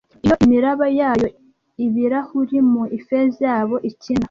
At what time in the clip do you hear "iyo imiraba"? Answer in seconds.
0.25-0.85